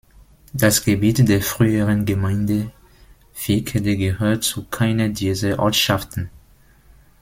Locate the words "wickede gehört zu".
3.45-4.65